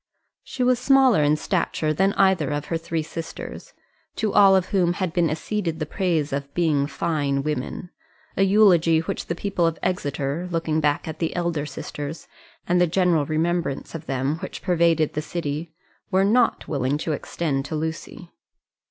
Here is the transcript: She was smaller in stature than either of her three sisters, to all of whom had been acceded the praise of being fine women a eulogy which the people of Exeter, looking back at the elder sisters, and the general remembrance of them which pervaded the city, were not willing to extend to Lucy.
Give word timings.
She 0.43 0.63
was 0.63 0.79
smaller 0.79 1.21
in 1.21 1.35
stature 1.37 1.93
than 1.93 2.13
either 2.13 2.49
of 2.49 2.65
her 2.73 2.77
three 2.79 3.03
sisters, 3.03 3.73
to 4.15 4.33
all 4.33 4.55
of 4.55 4.69
whom 4.69 4.93
had 4.93 5.13
been 5.13 5.29
acceded 5.29 5.77
the 5.77 5.85
praise 5.85 6.33
of 6.33 6.51
being 6.55 6.87
fine 6.87 7.43
women 7.43 7.91
a 8.35 8.41
eulogy 8.41 9.01
which 9.01 9.27
the 9.27 9.35
people 9.35 9.67
of 9.67 9.77
Exeter, 9.83 10.47
looking 10.49 10.79
back 10.81 11.07
at 11.07 11.19
the 11.19 11.35
elder 11.35 11.67
sisters, 11.67 12.27
and 12.67 12.81
the 12.81 12.87
general 12.87 13.27
remembrance 13.27 13.93
of 13.93 14.07
them 14.07 14.37
which 14.39 14.63
pervaded 14.63 15.13
the 15.13 15.21
city, 15.21 15.71
were 16.09 16.25
not 16.25 16.67
willing 16.67 16.97
to 16.97 17.11
extend 17.11 17.63
to 17.65 17.75
Lucy. 17.75 18.31